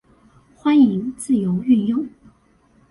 [0.57, 2.09] 歡迎自由運用